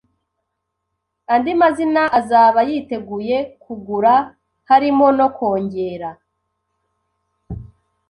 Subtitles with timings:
[1.33, 4.13] andi mazina azaba yiteguye kugura
[4.69, 6.09] harimo no kongera